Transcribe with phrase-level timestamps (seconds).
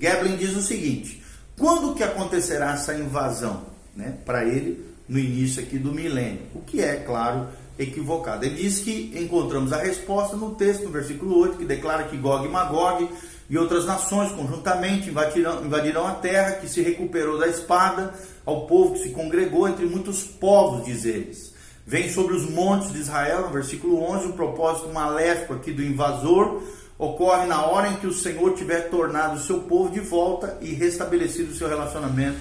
[0.00, 1.22] Geblen diz o seguinte:
[1.58, 3.66] quando que acontecerá essa invasão?
[3.94, 6.42] Né, Para ele, no início aqui do milênio.
[6.54, 8.44] O que é, claro, equivocado.
[8.44, 12.46] Ele diz que encontramos a resposta no texto, no versículo 8, que declara que Gog
[12.46, 13.08] e Magog
[13.48, 18.14] e outras nações conjuntamente invadirão, invadirão a terra que se recuperou da espada,
[18.46, 21.52] ao povo que se congregou entre muitos povos, diz eles.
[21.84, 26.62] Vem sobre os montes de Israel, no versículo 11, o propósito maléfico aqui do invasor
[27.00, 30.74] ocorre na hora em que o Senhor tiver tornado o seu povo de volta e
[30.74, 32.36] restabelecido o seu relacionamento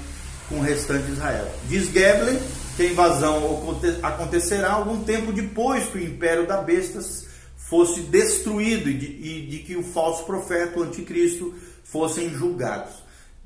[0.49, 1.49] com o restante de Israel.
[1.69, 2.37] Diz Geblen
[2.75, 7.25] que a invasão acontecerá algum tempo depois que o império da bestas
[7.55, 11.53] fosse destruído e de, e de que o falso profeta, o anticristo,
[11.85, 12.95] fossem julgados.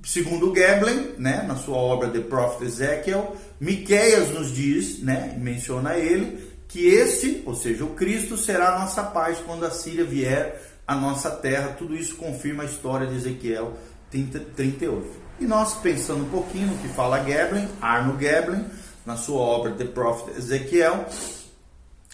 [0.03, 6.51] Segundo Geblen, né, na sua obra The Prophet Ezekiel, Miqueias nos diz, né, menciona ele,
[6.67, 10.95] que este, ou seja, o Cristo, será a nossa paz quando a Síria vier à
[10.95, 11.75] nossa terra.
[11.77, 13.73] Tudo isso confirma a história de Ezequiel
[14.11, 15.23] 38.
[15.39, 18.65] E nós, pensando um pouquinho no que fala Geblen, Arno Geblen,
[19.05, 21.05] na sua obra The Prophet Ezequiel,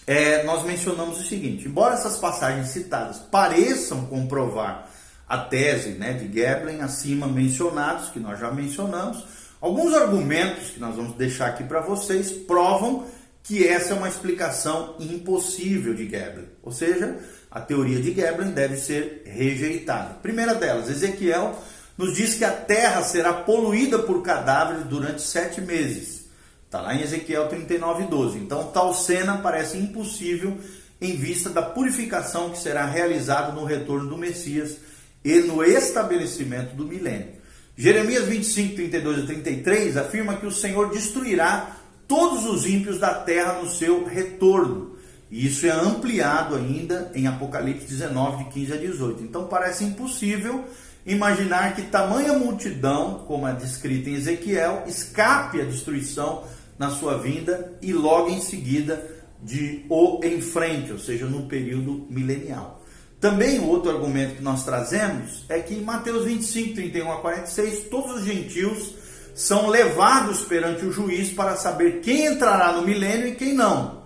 [0.07, 4.89] é, nós mencionamos o seguinte: embora essas passagens citadas pareçam comprovar
[5.27, 9.23] a tese né, de Geblen acima mencionados, que nós já mencionamos,
[9.61, 13.05] alguns argumentos que nós vamos deixar aqui para vocês provam
[13.43, 17.19] que essa é uma explicação impossível de Geblen, ou seja,
[17.51, 20.15] a teoria de Geblen deve ser rejeitada.
[20.15, 21.57] Primeira delas, Ezequiel
[21.97, 26.25] nos diz que a terra será poluída por cadáveres durante sete meses.
[26.65, 28.37] Está lá em Ezequiel 39, 12.
[28.37, 30.57] Então, tal cena parece impossível
[31.01, 34.77] em vista da purificação que será realizada no retorno do Messias
[35.23, 37.39] e no estabelecimento do milênio.
[37.75, 43.53] Jeremias 25, 32 e 33 afirma que o Senhor destruirá todos os ímpios da terra
[43.53, 44.98] no seu retorno.
[45.31, 49.23] E isso é ampliado ainda em Apocalipse 19, de 15 a 18.
[49.23, 50.65] Então parece impossível
[51.05, 56.43] imaginar que tamanha multidão, como é descrita em Ezequiel, escape à destruição
[56.77, 59.05] na sua vinda e logo em seguida
[59.41, 62.81] de o em frente, ou seja, no período milenial.
[63.19, 68.19] Também outro argumento que nós trazemos é que em Mateus 25, 31 a 46, todos
[68.19, 68.93] os gentios
[69.35, 73.98] são levados perante o juiz para saber quem entrará no milênio e quem não.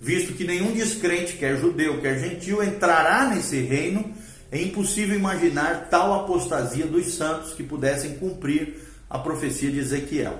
[0.00, 4.12] Visto que nenhum descrente, quer judeu, quer gentil, entrará nesse reino,
[4.50, 8.76] é impossível imaginar tal apostasia dos santos que pudessem cumprir
[9.10, 10.38] a profecia de Ezequiel.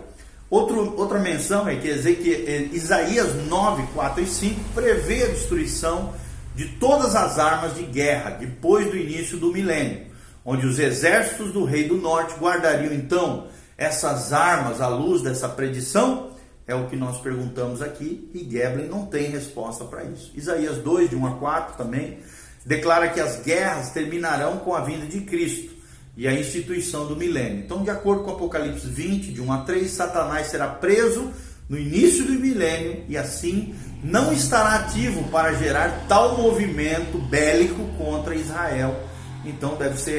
[0.48, 6.14] Outro, outra menção é que Ezequiel, é, Isaías 9, 4 e 5 prevê a destruição
[6.54, 10.06] de todas as armas de guerra depois do início do milênio,
[10.44, 16.38] onde os exércitos do rei do norte guardariam então essas armas à luz dessa predição?
[16.69, 20.31] É o que nós perguntamos aqui e Geblen não tem resposta para isso.
[20.34, 22.19] Isaías 2, de 1 a 4 também
[22.67, 25.75] declara que as guerras terminarão com a vinda de Cristo
[26.15, 27.61] e a instituição do milênio.
[27.61, 31.33] Então, de acordo com Apocalipse 20, de 1 a 3, Satanás será preso
[31.71, 33.75] no início do milênio e assim
[34.05, 38.95] não estará ativo para gerar tal movimento bélico contra Israel.
[39.43, 40.19] Então deve ser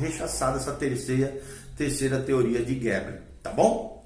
[0.00, 1.38] rechaçada essa terceira,
[1.76, 3.99] terceira teoria de Gebel, tá bom?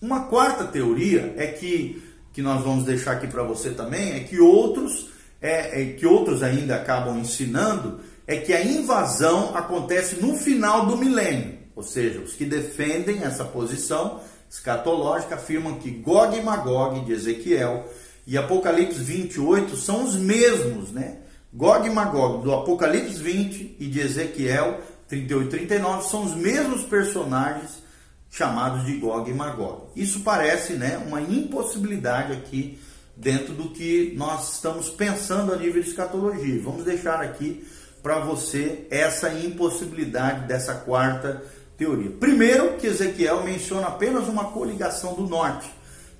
[0.00, 2.02] Uma quarta teoria é que
[2.32, 5.08] que nós vamos deixar aqui para você também é que outros
[5.42, 10.96] é, é, que outros ainda acabam ensinando é que a invasão acontece no final do
[10.96, 11.58] milênio.
[11.74, 17.88] Ou seja, os que defendem essa posição escatológica afirmam que Gog e Magog de Ezequiel
[18.26, 21.18] e Apocalipse 28 são os mesmos, né?
[21.52, 26.84] Gog e Magog do Apocalipse 20 e de Ezequiel 38 e 39 são os mesmos
[26.84, 27.82] personagens
[28.30, 29.88] chamados de Gog e Magog.
[29.96, 32.78] Isso parece, né, uma impossibilidade aqui
[33.16, 36.62] dentro do que nós estamos pensando a nível de escatologia.
[36.62, 37.66] Vamos deixar aqui
[38.02, 41.42] para você essa impossibilidade dessa quarta
[41.76, 42.10] teoria.
[42.10, 45.70] Primeiro, que Ezequiel menciona apenas uma coligação do norte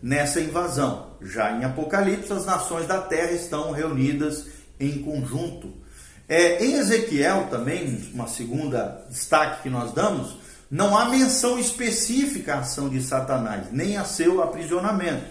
[0.03, 1.13] nessa invasão.
[1.23, 4.47] Já em Apocalipse, as nações da terra estão reunidas
[4.79, 5.73] em conjunto.
[6.29, 10.37] É, em Ezequiel também, uma segunda destaque que nós damos,
[10.71, 15.27] não há menção específica à ação de Satanás, nem a seu aprisionamento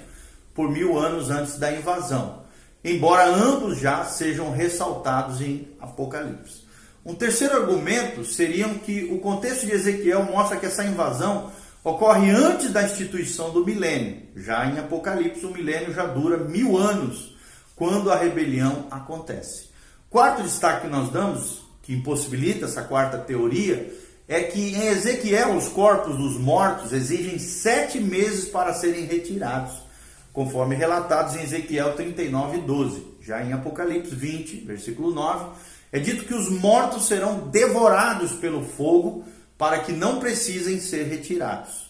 [0.53, 2.39] por mil anos antes da invasão
[2.83, 6.67] embora ambos já sejam ressaltados em Apocalipse.
[7.05, 11.51] Um terceiro argumento seria que o contexto de Ezequiel mostra que essa invasão
[11.83, 14.23] ocorre antes da instituição do milênio.
[14.35, 17.35] Já em Apocalipse, o milênio já dura mil anos,
[17.75, 19.69] quando a rebelião acontece.
[20.09, 23.91] Quarto destaque que nós damos, que impossibilita essa quarta teoria,
[24.29, 29.89] é que em Ezequiel os corpos dos mortos exigem sete meses para serem retirados
[30.31, 33.03] conforme relatados em Ezequiel 39, 12.
[33.21, 35.47] Já em Apocalipse 20, versículo 9,
[35.91, 39.25] é dito que os mortos serão devorados pelo fogo
[39.57, 41.89] para que não precisem ser retirados.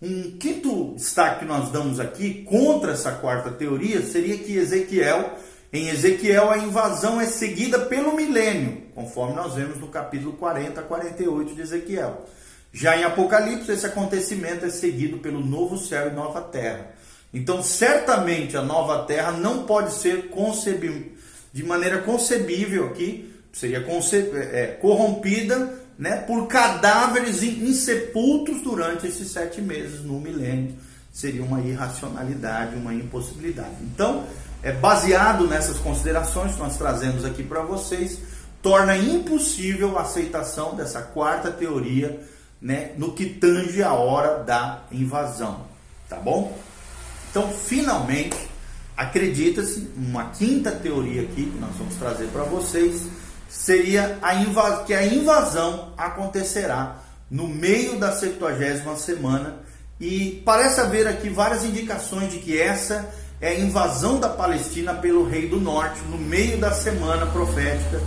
[0.00, 5.36] Um quinto destaque que nós damos aqui contra essa quarta teoria seria que Ezequiel,
[5.72, 10.84] em Ezequiel, a invasão é seguida pelo milênio, conforme nós vemos no capítulo 40 a
[10.84, 12.26] 48 de Ezequiel.
[12.72, 16.92] Já em Apocalipse, esse acontecimento é seguido pelo novo céu e nova terra.
[17.32, 21.20] Então, certamente a nova terra não pode ser concebível
[21.52, 23.84] de maneira concebível aqui, seria
[24.52, 30.74] é, corrompida né, por cadáveres insepultos durante esses sete meses no milênio.
[31.12, 33.74] Seria uma irracionalidade, uma impossibilidade.
[33.82, 34.24] Então,
[34.62, 38.18] é baseado nessas considerações que nós trazemos aqui para vocês,
[38.62, 42.20] torna impossível a aceitação dessa quarta teoria
[42.60, 45.64] né, no que tange a hora da invasão.
[46.08, 46.58] Tá bom?
[47.30, 48.36] Então, finalmente,
[48.96, 53.06] acredita-se, uma quinta teoria aqui que nós vamos trazer para vocês,
[53.48, 56.98] seria a que a invasão acontecerá
[57.30, 59.56] no meio da 70 semana
[59.98, 63.08] e parece haver aqui várias indicações de que essa
[63.40, 68.00] é a invasão da Palestina pelo rei do norte no meio da semana profética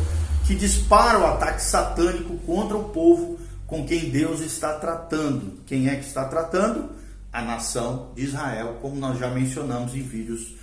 [0.45, 5.59] que dispara o ataque satânico contra o povo com quem Deus está tratando.
[5.65, 6.89] Quem é que está tratando?
[7.31, 10.53] A nação de Israel, como nós já mencionamos em vídeos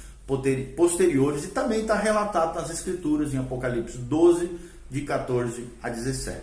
[0.76, 4.50] posteriores e também está relatado nas Escrituras em Apocalipse 12,
[4.88, 6.38] de 14 a 17.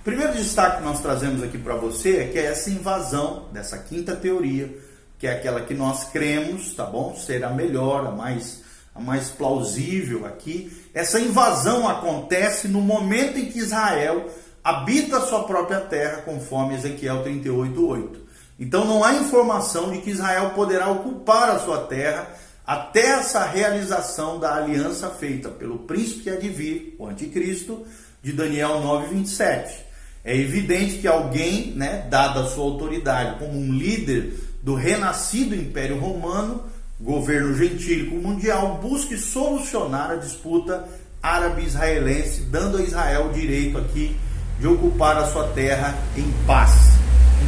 [0.00, 3.76] O primeiro destaque que nós trazemos aqui para você é que é essa invasão dessa
[3.76, 4.74] quinta teoria,
[5.18, 7.14] que é aquela que nós cremos, tá bom?
[7.16, 8.62] Ser a melhor, a mais,
[8.94, 10.70] a mais plausível aqui.
[10.92, 14.28] Essa invasão acontece no momento em que Israel
[14.62, 18.26] habita sua própria terra, conforme Ezequiel 38:8.
[18.58, 22.28] Então não há informação de que Israel poderá ocupar a sua terra
[22.66, 27.86] até essa realização da aliança feita pelo príncipe que há de vir, o anticristo,
[28.22, 29.86] de Daniel 9:27.
[30.24, 34.32] É evidente que alguém, né, dada a sua autoridade como um líder
[34.66, 36.64] do renascido Império Romano,
[37.00, 40.88] governo gentílico mundial, busque solucionar a disputa
[41.22, 44.16] árabe-israelense, dando a Israel o direito aqui
[44.58, 46.72] de ocupar a sua terra em paz.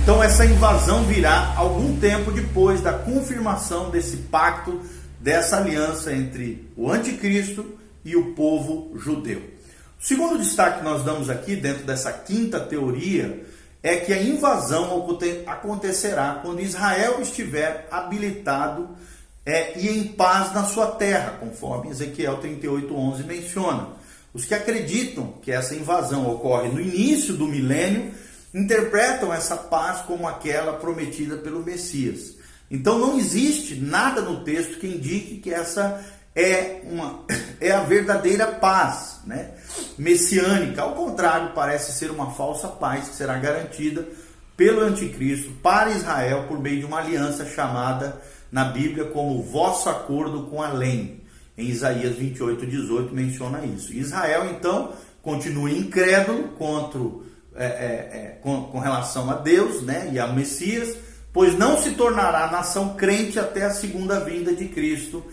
[0.00, 4.80] Então essa invasão virá algum tempo depois da confirmação desse pacto
[5.18, 7.66] dessa aliança entre o anticristo
[8.04, 9.40] e o povo judeu.
[10.00, 13.44] O segundo destaque que nós damos aqui, dentro dessa quinta teoria,
[13.82, 15.06] é que a invasão
[15.46, 18.90] acontecerá quando Israel estiver habilitado
[19.46, 23.88] é, e em paz na sua terra, conforme Ezequiel 38:11 menciona.
[24.34, 28.12] Os que acreditam que essa invasão ocorre no início do milênio
[28.52, 32.36] interpretam essa paz como aquela prometida pelo Messias.
[32.70, 36.04] Então não existe nada no texto que indique que essa
[36.38, 37.24] é, uma,
[37.60, 39.50] é a verdadeira paz né?
[39.98, 40.82] messiânica.
[40.82, 44.06] Ao contrário, parece ser uma falsa paz que será garantida
[44.56, 48.20] pelo anticristo para Israel por meio de uma aliança chamada
[48.50, 51.22] na Bíblia como vosso acordo com a lei.
[51.56, 53.92] Em Isaías 28, 18 menciona isso.
[53.92, 57.00] Israel, então, continua incrédulo contra,
[57.56, 60.96] é, é, é, com, com relação a Deus né, e a Messias,
[61.32, 65.24] pois não se tornará nação crente até a segunda vinda de Cristo,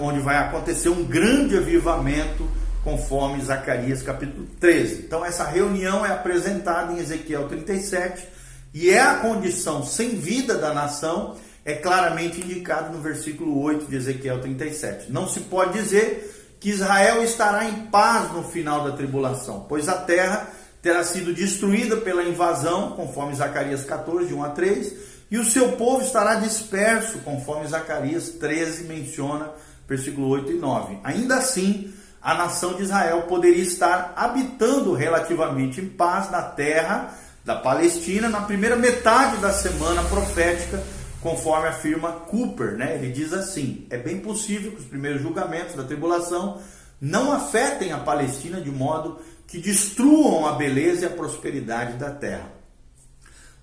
[0.00, 2.48] onde vai acontecer um grande avivamento,
[2.82, 5.02] conforme Zacarias capítulo 13.
[5.06, 8.26] Então, essa reunião é apresentada em Ezequiel 37
[8.72, 13.96] e é a condição sem vida da nação, é claramente indicado no versículo 8 de
[13.96, 15.12] Ezequiel 37.
[15.12, 19.94] Não se pode dizer que Israel estará em paz no final da tribulação, pois a
[19.94, 20.48] terra
[20.82, 24.94] terá sido destruída pela invasão, conforme Zacarias 14, de 1 a 3,
[25.30, 29.50] e o seu povo estará disperso, conforme Zacarias 13 menciona,
[29.88, 30.98] versículo 8 e 9.
[31.02, 37.14] Ainda assim, a nação de Israel poderia estar habitando relativamente em paz na terra
[37.44, 40.82] da Palestina na primeira metade da semana profética,
[41.22, 42.76] conforme afirma Cooper.
[42.76, 42.96] Né?
[42.96, 46.60] Ele diz assim: é bem possível que os primeiros julgamentos da tribulação
[47.00, 52.52] não afetem a Palestina de modo que destruam a beleza e a prosperidade da terra.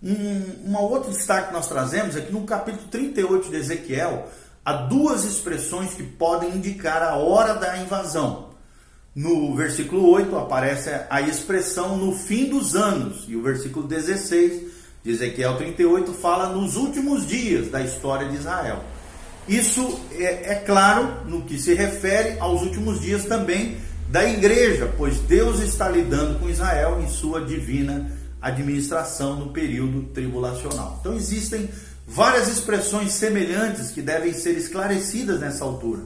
[0.02, 4.28] Um uma outro destaque que nós trazemos é que no capítulo 38 de Ezequiel
[4.66, 8.50] há duas expressões que podem indicar a hora da invasão.
[9.16, 15.12] No versículo 8 aparece a expressão no fim dos anos, e o versículo 16 de
[15.12, 18.84] Ezequiel 38 fala nos últimos dias da história de Israel.
[19.48, 23.78] Isso é, é claro no que se refere aos últimos dias também
[24.10, 30.98] da igreja, pois Deus está lidando com Israel em sua divina administração no período tribulacional.
[31.00, 31.70] Então existem
[32.08, 36.04] várias expressões semelhantes que devem ser esclarecidas nessa altura.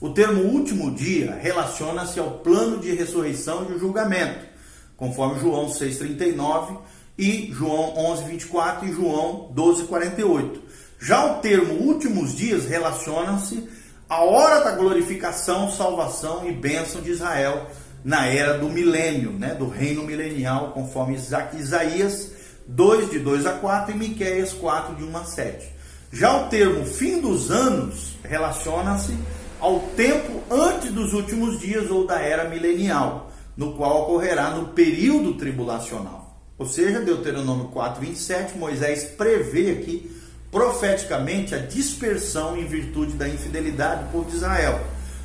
[0.00, 4.46] O termo último dia relaciona-se ao plano de ressurreição e o julgamento,
[4.96, 6.78] conforme João 6,39,
[7.18, 10.62] e João 11, 24 e João 12, 48.
[10.98, 13.68] Já o termo últimos dias relaciona-se
[14.08, 17.66] à hora da glorificação, salvação e bênção de Israel
[18.02, 22.32] na era do milênio, né, do reino milenial, conforme Isaías
[22.70, 25.68] 2, de 2 a 4 e Miqueias 4, de 1 a 7.
[26.12, 29.16] Já o termo fim dos anos relaciona-se
[29.58, 35.34] ao tempo antes dos últimos dias ou da era milenial, no qual ocorrerá no período
[35.34, 36.40] tribulacional.
[36.56, 40.16] Ou seja, Deuteronômio 4, 27, Moisés prevê aqui
[40.50, 44.80] profeticamente a dispersão em virtude da infidelidade do povo de Israel,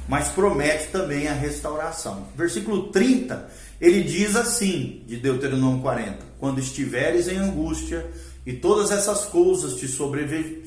[0.08, 2.28] mas promete também a restauração.
[2.36, 3.48] Versículo 30,
[3.80, 8.06] ele diz assim, de Deuteronômio 40: Quando estiveres em angústia
[8.46, 10.64] e todas essas coisas te, sobrevi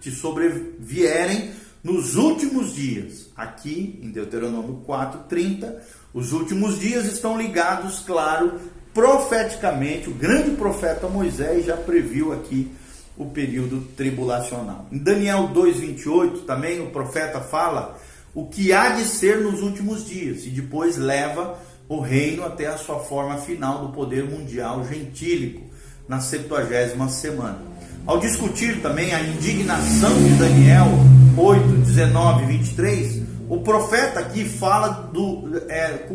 [0.00, 1.50] te sobrevierem
[1.82, 5.74] nos últimos dias, aqui em Deuteronômio 4:30,
[6.14, 8.60] os últimos dias estão ligados, claro,
[8.94, 12.70] profeticamente, o grande profeta Moisés já previu aqui
[13.16, 14.86] o período tribulacional.
[14.92, 17.98] Em Daniel 2:28 também o profeta fala
[18.34, 21.58] o que há de ser nos últimos dias e depois leva
[21.92, 25.60] o reino até a sua forma final do poder mundial gentílico
[26.08, 27.58] na 70 semana.
[28.06, 30.86] Ao discutir também a indignação de Daniel
[31.36, 36.06] 8, 19 e 23, o profeta aqui fala do, é,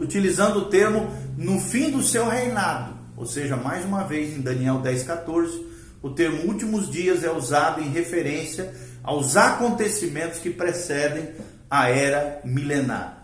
[0.00, 4.78] utilizando o termo no fim do seu reinado, ou seja, mais uma vez em Daniel
[4.78, 5.66] 10, 14,
[6.02, 11.28] o termo últimos dias é usado em referência aos acontecimentos que precedem
[11.70, 13.15] a era milenar.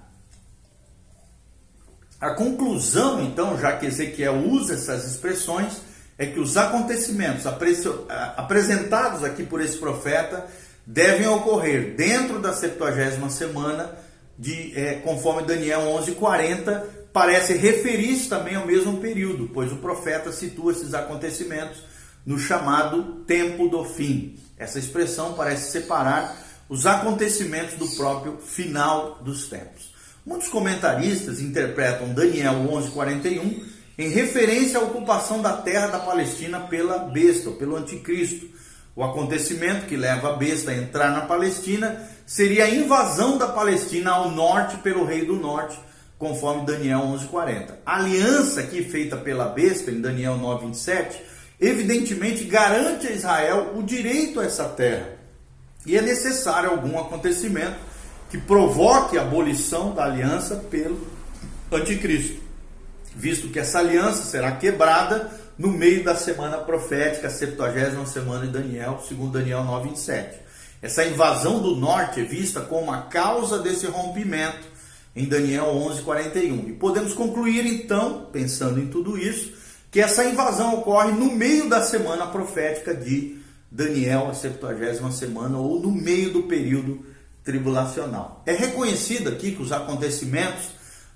[2.22, 5.78] A conclusão, então, já que Ezequiel usa essas expressões,
[6.16, 7.44] é que os acontecimentos
[8.36, 10.46] apresentados aqui por esse profeta
[10.86, 13.90] devem ocorrer dentro da 70 semana,
[14.38, 20.70] de, é, conforme Daniel 11:40 parece referir-se também ao mesmo período, pois o profeta situa
[20.70, 21.82] esses acontecimentos
[22.24, 24.38] no chamado tempo do fim.
[24.56, 26.36] Essa expressão parece separar
[26.68, 29.91] os acontecimentos do próprio final dos tempos.
[30.24, 33.60] Muitos comentaristas interpretam Daniel 11:41
[33.98, 38.46] em referência à ocupação da terra da Palestina pela besta, pelo anticristo.
[38.94, 44.12] O acontecimento que leva a besta a entrar na Palestina seria a invasão da Palestina
[44.12, 45.76] ao norte pelo rei do norte,
[46.16, 47.80] conforme Daniel 11:40.
[47.84, 51.20] A aliança aqui feita pela besta em Daniel 9:27,
[51.60, 55.18] evidentemente garante a Israel o direito a essa terra.
[55.84, 57.91] E é necessário algum acontecimento
[58.32, 61.06] que provoque a abolição da aliança pelo
[61.70, 62.40] anticristo,
[63.14, 68.52] visto que essa aliança será quebrada no meio da semana profética, a 70 semana de
[68.52, 70.40] Daniel, segundo Daniel 9:27.
[70.80, 74.66] Essa invasão do norte é vista como a causa desse rompimento
[75.14, 76.70] em Daniel 11:41.
[76.70, 79.52] E podemos concluir então, pensando em tudo isso,
[79.90, 83.36] que essa invasão ocorre no meio da semana profética de
[83.70, 87.12] Daniel, a 70 semana, ou no meio do período
[87.44, 88.42] tribulacional.
[88.46, 90.70] É reconhecido aqui que os acontecimentos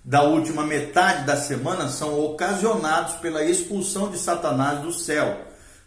[0.04, 5.40] da última metade da semana são ocasionados pela expulsão de Satanás do céu,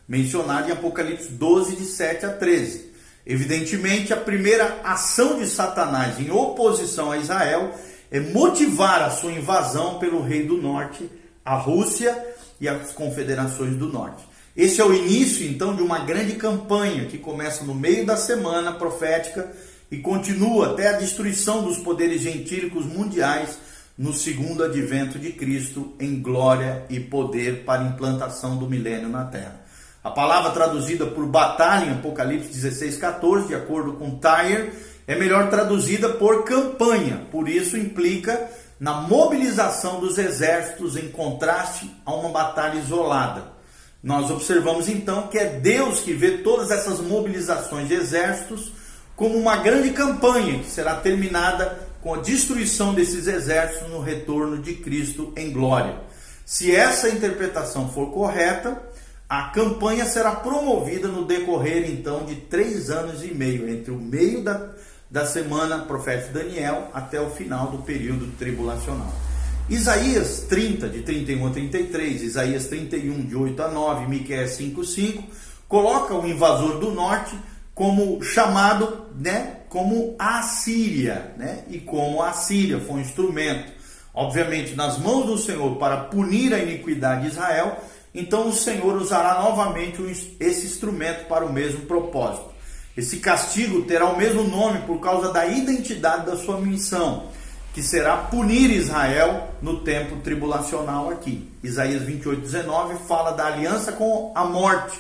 [0.08, 2.90] mencionado em Apocalipse 12, de 7 a 13.
[3.26, 7.74] Evidentemente, a primeira ação de Satanás em oposição a Israel
[8.12, 11.10] é motivar a sua invasão pelo rei do norte,
[11.46, 12.18] a Rússia
[12.60, 14.28] e as confederações do norte.
[14.58, 18.74] Esse é o início, então, de uma grande campanha que começa no meio da semana
[18.74, 19.50] profética
[19.92, 23.58] e continua até a destruição dos poderes gentílicos mundiais
[23.98, 29.62] no segundo advento de Cristo em glória e poder para implantação do milênio na terra.
[30.02, 34.72] A palavra traduzida por batalha em Apocalipse 16, 14, de acordo com Tyre,
[35.06, 42.14] é melhor traduzida por campanha, por isso implica na mobilização dos exércitos em contraste a
[42.14, 43.60] uma batalha isolada.
[44.02, 48.72] Nós observamos então que é Deus que vê todas essas mobilizações de exércitos
[49.20, 54.76] como uma grande campanha que será terminada com a destruição desses exércitos no retorno de
[54.76, 56.00] Cristo em glória.
[56.46, 58.82] Se essa interpretação for correta,
[59.28, 64.42] a campanha será promovida no decorrer então de três anos e meio, entre o meio
[64.42, 64.70] da,
[65.12, 69.14] da semana profética Daniel até o final do período tribulacional.
[69.70, 75.24] Isaías 30, de 31 a 33, Isaías 31, de 8 a 9, Miqueias 5, 5,
[75.68, 77.36] coloca o invasor do norte
[77.80, 81.64] como chamado, né, como a Síria, né?
[81.70, 83.72] E como a Síria foi um instrumento,
[84.14, 87.78] obviamente, nas mãos do Senhor para punir a iniquidade de Israel,
[88.14, 90.02] então o Senhor usará novamente
[90.42, 92.50] esse instrumento para o mesmo propósito.
[92.98, 97.28] Esse castigo terá o mesmo nome por causa da identidade da sua missão,
[97.74, 101.50] que será punir Israel no tempo tribulacional aqui.
[101.64, 105.00] Isaías 28, 19 fala da aliança com a morte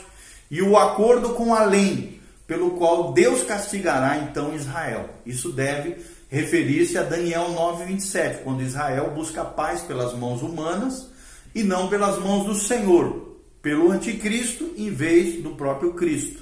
[0.49, 2.18] e o acordo com além,
[2.49, 5.11] pelo qual Deus castigará então Israel.
[5.23, 11.11] Isso deve referir-se a Daniel 9, 27, quando Israel busca paz pelas mãos humanas
[11.53, 16.41] e não pelas mãos do Senhor, pelo anticristo em vez do próprio Cristo.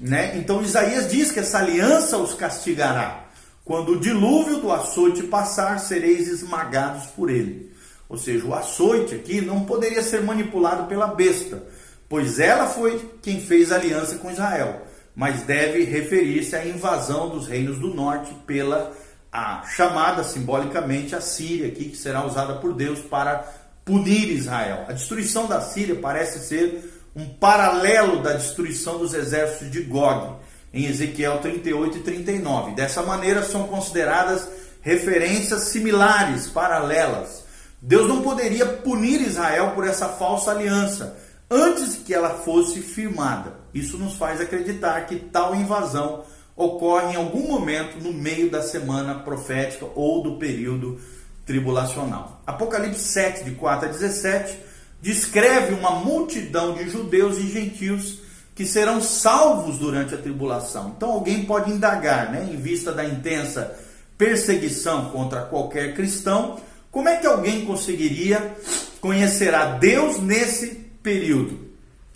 [0.00, 0.38] Né?
[0.38, 3.26] Então Isaías diz que essa aliança os castigará.
[3.66, 7.70] Quando o dilúvio do açoite passar, sereis esmagados por ele.
[8.08, 11.62] Ou seja, o açoite aqui não poderia ser manipulado pela besta,
[12.08, 14.87] pois ela foi quem fez aliança com Israel,
[15.18, 18.92] mas deve referir-se à invasão dos reinos do norte pela
[19.32, 23.44] a chamada simbolicamente a Síria, aqui, que será usada por Deus para
[23.84, 24.84] punir Israel.
[24.88, 30.36] A destruição da Síria parece ser um paralelo da destruição dos exércitos de Gog
[30.72, 32.76] em Ezequiel 38 e 39.
[32.76, 34.48] Dessa maneira, são consideradas
[34.82, 37.42] referências similares, paralelas.
[37.82, 41.16] Deus não poderia punir Israel por essa falsa aliança
[41.50, 43.54] antes que ela fosse firmada.
[43.72, 46.24] Isso nos faz acreditar que tal invasão
[46.56, 51.00] ocorre em algum momento no meio da semana profética ou do período
[51.46, 52.42] tribulacional.
[52.46, 54.58] Apocalipse 7, de 4 a 17,
[55.00, 58.20] descreve uma multidão de judeus e gentios
[58.54, 60.92] que serão salvos durante a tribulação.
[60.96, 63.78] Então alguém pode indagar, né, em vista da intensa
[64.18, 66.58] perseguição contra qualquer cristão,
[66.90, 68.56] como é que alguém conseguiria
[69.00, 71.68] conhecer a Deus nesse período?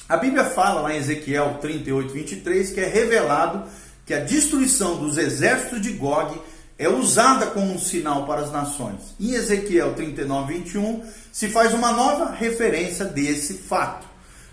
[0.09, 3.65] A Bíblia fala lá em Ezequiel 38, 23 que é revelado
[4.05, 6.39] que a destruição dos exércitos de Gog
[6.79, 9.15] é usada como um sinal para as nações.
[9.21, 14.07] Em Ezequiel 39, 21 se faz uma nova referência desse fato.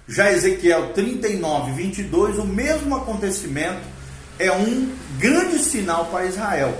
[0.07, 3.81] Já Ezequiel 39, 22, o mesmo acontecimento
[4.38, 6.75] é um grande sinal para Israel,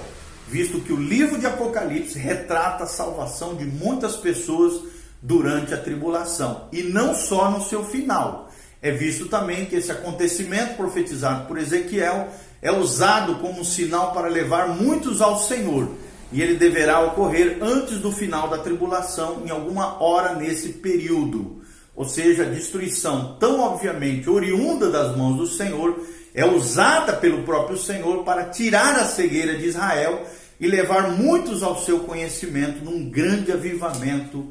[0.48, 4.82] visto que o livro de Apocalipse retrata a salvação de muitas pessoas
[5.21, 8.49] durante a tribulação, e não só no seu final.
[8.81, 12.29] É visto também que esse acontecimento profetizado por Ezequiel
[12.61, 15.89] é usado como sinal para levar muitos ao Senhor,
[16.32, 21.60] e ele deverá ocorrer antes do final da tribulação, em alguma hora nesse período
[21.99, 26.01] ou seja, a destruição tão obviamente oriunda das mãos do Senhor,
[26.34, 30.25] é usada pelo próprio Senhor para tirar a cegueira de Israel
[30.62, 34.49] e levar muitos ao seu conhecimento num grande avivamento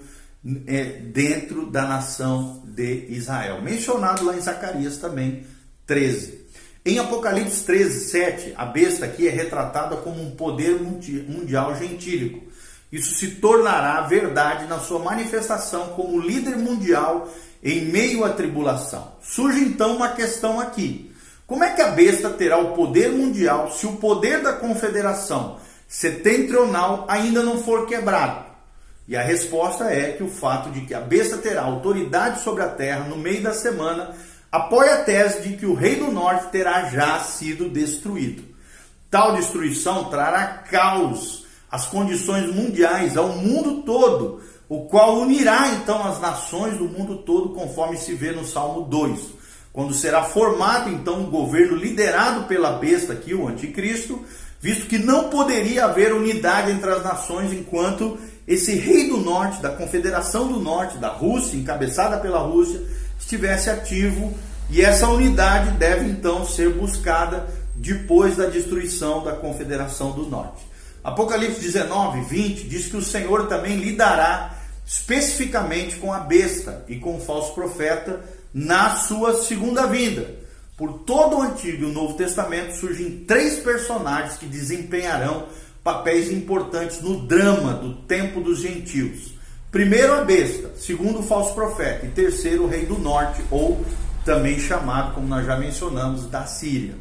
[0.67, 3.63] é, dentro da nação de Israel.
[3.63, 5.45] Mencionado lá em Zacarias também
[5.87, 6.47] 13.
[6.85, 12.49] Em Apocalipse 13, 7, a besta aqui é retratada como um poder mundial gentílico
[12.91, 17.29] isso se tornará verdade na sua manifestação como líder mundial
[17.63, 19.13] em meio à tribulação.
[19.21, 21.13] Surge então uma questão aqui:
[21.47, 27.05] como é que a besta terá o poder mundial se o poder da confederação setentrional
[27.09, 28.48] ainda não for quebrado?
[29.09, 32.69] E a resposta é que o fato de que a besta terá autoridade sobre a
[32.69, 34.15] terra no meio da semana
[34.53, 38.45] apoia a tese de que o rei do norte terá já sido destruído.
[39.11, 46.21] Tal destruição trará caos as condições mundiais, ao mundo todo, o qual unirá então as
[46.21, 49.21] nações do mundo todo, conforme se vê no Salmo 2.
[49.73, 54.23] Quando será formado então um governo liderado pela besta aqui, o anticristo,
[54.61, 59.69] visto que não poderia haver unidade entre as nações enquanto esse rei do norte, da
[59.69, 62.81] confederação do norte, da Rússia, encabeçada pela Rússia,
[63.21, 64.33] estivesse ativo,
[64.71, 70.67] e essa unidade deve então ser buscada depois da destruição da confederação do norte.
[71.05, 74.55] Apocalipse 19, 20 diz que o Senhor também lidará
[74.87, 78.21] especificamente com a besta e com o falso profeta
[78.53, 80.39] na sua segunda vinda.
[80.75, 85.47] Por todo o Antigo e o Novo Testamento surgem três personagens que desempenharão
[85.89, 89.33] papéis importantes no drama do tempo dos gentios.
[89.71, 93.83] Primeiro a besta, segundo o falso profeta e terceiro o rei do norte, ou
[94.23, 96.95] também chamado, como nós já mencionamos, da Síria.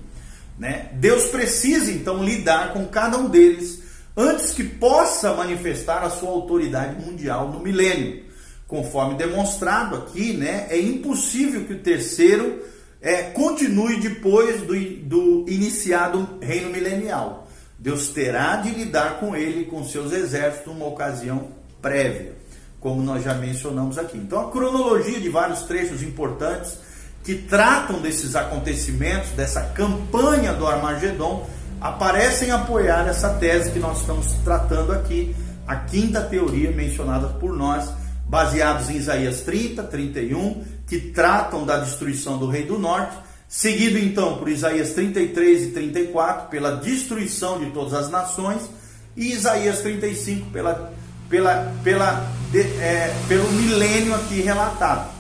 [0.58, 0.88] Né?
[0.94, 3.82] Deus precisa então lidar com cada um deles
[4.16, 8.24] antes que possa manifestar a sua autoridade mundial no milênio.
[8.70, 12.64] Conforme demonstrado aqui, né, é impossível que o terceiro
[13.02, 14.74] é, continue depois do,
[15.04, 17.47] do iniciado reino milenial.
[17.88, 21.48] Deus terá de lidar com ele e com seus exércitos numa ocasião
[21.82, 22.34] prévia,
[22.82, 24.18] como nós já mencionamos aqui.
[24.18, 26.80] Então, a cronologia de vários trechos importantes
[27.24, 31.48] que tratam desses acontecimentos, dessa campanha do Armagedon,
[31.80, 35.34] aparecem apoiar essa tese que nós estamos tratando aqui,
[35.66, 37.90] a quinta teoria mencionada por nós,
[38.28, 43.16] baseados em Isaías 30, 31, que tratam da destruição do rei do norte,
[43.48, 48.70] seguido então por Isaías 33 e 34, pela destruição de todas as nações,
[49.16, 50.94] e Isaías 35 pela,
[51.30, 55.12] pela, pela, de, é, pelo milênio aqui relatado.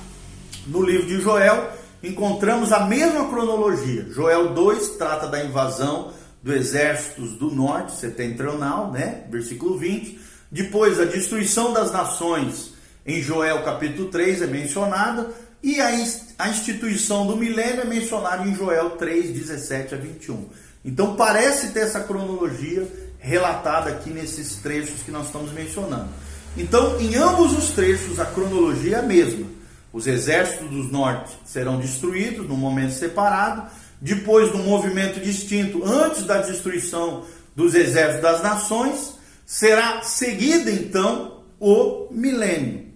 [0.68, 1.72] No livro de Joel,
[2.04, 4.06] encontramos a mesma cronologia.
[4.10, 6.12] Joel 2 trata da invasão
[6.44, 9.24] do exércitos do norte setentrional, né?
[9.30, 10.20] Versículo 20.
[10.52, 12.74] Depois, a destruição das nações
[13.06, 15.30] em Joel capítulo 3 é mencionada.
[15.64, 15.92] E a,
[16.38, 20.46] a instituição do milênio é mencionada em Joel 3, 17 a 21.
[20.86, 22.88] Então parece ter essa cronologia
[23.20, 26.10] relatada aqui nesses trechos que nós estamos mencionando.
[26.56, 29.46] Então, em ambos os trechos, a cronologia é a mesma.
[29.92, 33.70] Os exércitos do norte serão destruídos num momento separado,
[34.00, 42.08] depois do movimento distinto, antes da destruição dos exércitos das nações, será seguida então o
[42.12, 42.87] milênio.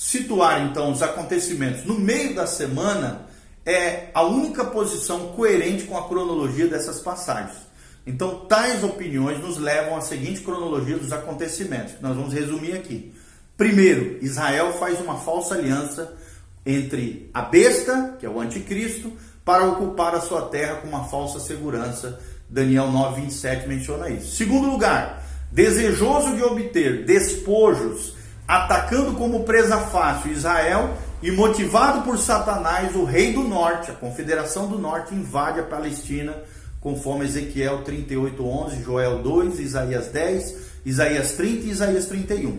[0.00, 3.26] Situar então os acontecimentos no meio da semana
[3.66, 7.56] é a única posição coerente com a cronologia dessas passagens.
[8.06, 13.12] Então, tais opiniões nos levam à seguinte cronologia dos acontecimentos, que nós vamos resumir aqui.
[13.56, 16.14] Primeiro, Israel faz uma falsa aliança
[16.64, 19.12] entre a besta, que é o anticristo,
[19.44, 22.20] para ocupar a sua terra com uma falsa segurança.
[22.48, 24.36] Daniel 9, 27 menciona isso.
[24.36, 28.16] Segundo lugar, desejoso de obter despojos,
[28.48, 34.66] atacando como presa fácil Israel e motivado por Satanás, o rei do norte, a confederação
[34.66, 36.34] do norte, invade a Palestina
[36.80, 40.56] conforme Ezequiel 38, 11, Joel 2, Isaías 10,
[40.86, 42.58] Isaías 30 e Isaías 31.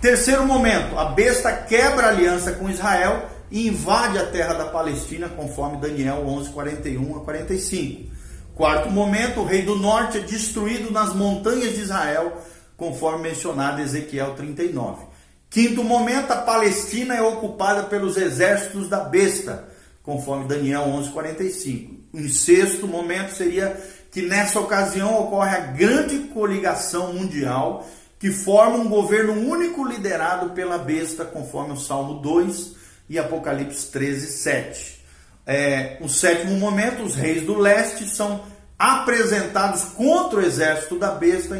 [0.00, 5.28] Terceiro momento, a besta quebra a aliança com Israel e invade a terra da Palestina,
[5.28, 8.12] conforme Daniel 11, 41 a 45.
[8.54, 12.40] Quarto momento, o rei do norte é destruído nas montanhas de Israel,
[12.76, 15.04] conforme mencionado em Ezequiel 39.
[15.48, 19.68] Quinto momento, a Palestina é ocupada pelos exércitos da besta,
[20.02, 21.94] conforme Daniel 11, 45.
[22.12, 27.86] Um sexto momento seria que nessa ocasião ocorre a grande coligação mundial
[28.18, 32.74] que forma um governo único liderado pela besta, conforme o Salmo 2
[33.08, 35.04] e Apocalipse 13, 7.
[35.46, 38.42] É, o sétimo momento, os reis do leste são
[38.84, 41.54] apresentados contra o exército da besta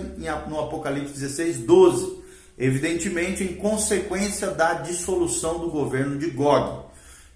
[0.47, 2.23] no Apocalipse 16, 12.
[2.59, 6.85] Evidentemente, em consequência da dissolução do governo de Gog.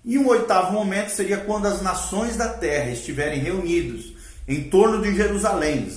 [0.04, 4.12] E um oitavo momento seria quando as nações da terra estiverem reunidos
[4.46, 5.88] em torno de Jerusalém.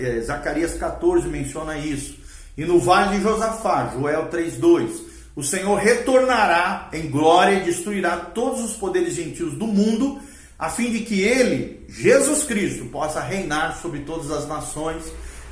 [0.00, 2.16] É, Zacarias 14 menciona isso.
[2.56, 4.90] E no vale de Josafá, Joel 3:2,
[5.36, 10.20] o Senhor retornará em glória e destruirá todos os poderes gentios do mundo,
[10.58, 15.04] a fim de que ele, Jesus Cristo, possa reinar sobre todas as nações.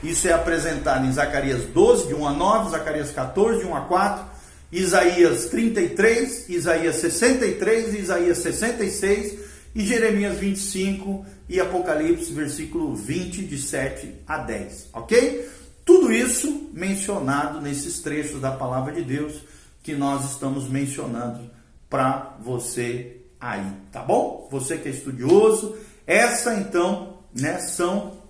[0.02, 3.80] Isso é apresentado em Zacarias 12, de 1 a 9, Zacarias 14, de 1 a
[3.82, 4.24] 4,
[4.72, 9.38] Isaías 33, Isaías 63, Isaías 66
[9.74, 15.48] e Jeremias 25 e Apocalipse, versículo 20, de 7 a 10, ok?
[15.84, 19.42] Tudo isso mencionado nesses trechos da palavra de Deus
[19.82, 21.50] que nós estamos mencionando
[21.90, 24.46] para você aí, tá bom?
[24.52, 25.76] Você que é estudioso,
[26.06, 28.22] essa então, né, são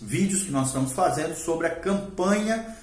[0.00, 2.76] vídeos que nós estamos fazendo sobre a campanha